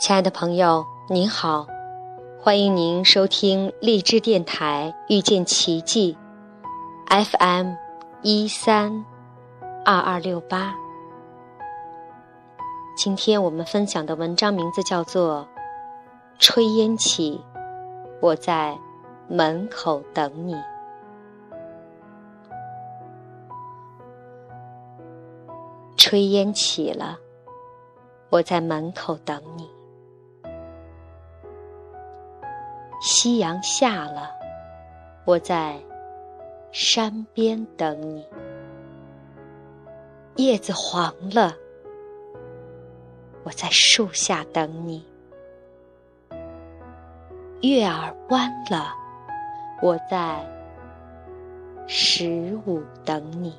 [0.00, 1.66] 亲爱的朋友，您好，
[2.40, 6.16] 欢迎您收听荔枝电台遇见奇迹
[7.06, 7.74] FM
[8.22, 9.04] 一三
[9.84, 10.74] 二二六八。
[12.96, 15.46] 今天我们分享的文章名字叫做
[16.42, 17.38] 《炊烟起》，
[18.22, 18.78] 我在
[19.28, 20.56] 门口等你。
[25.98, 27.18] 炊烟起了，
[28.30, 29.68] 我在门口等你。
[33.00, 34.30] 夕阳下了，
[35.24, 35.80] 我在
[36.70, 38.22] 山边等你；
[40.36, 41.56] 叶子黄了，
[43.42, 45.02] 我在树下等你；
[47.62, 48.92] 月儿弯了，
[49.80, 50.46] 我在
[51.86, 53.54] 十五等你；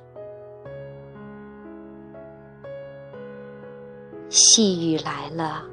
[4.30, 5.64] 细雨来了，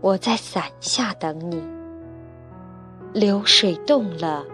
[0.00, 1.83] 我在伞下等你。
[3.14, 4.44] 流水动了，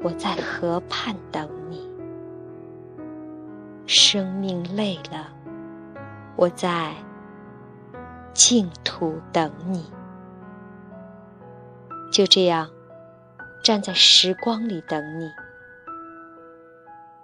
[0.00, 1.78] 我在河畔等你；
[3.88, 5.32] 生命累了，
[6.36, 6.94] 我在
[8.32, 9.90] 净土等你。
[12.12, 12.70] 就这样，
[13.64, 15.28] 站在时光里等你，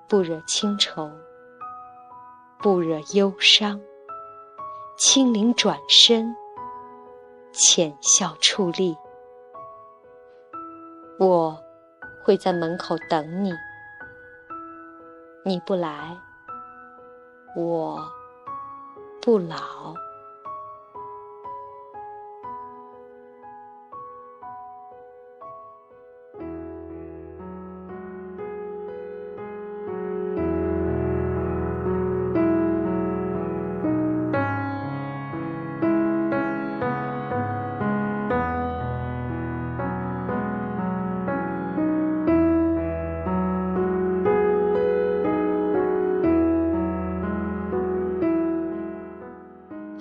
[0.08, 1.08] 不惹清愁，
[2.58, 3.80] 不惹忧伤，
[4.98, 6.34] 轻灵转身，
[7.52, 8.96] 浅笑矗立。
[11.25, 11.56] 我
[12.25, 13.55] 会在门口等你，
[15.45, 16.19] 你不来，
[17.55, 18.05] 我
[19.20, 19.95] 不老。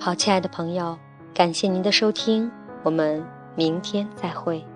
[0.04, 0.98] 好，亲爱的朋友，
[1.32, 2.50] 感谢您的收听，
[2.82, 3.24] 我们
[3.54, 4.66] 明天再会。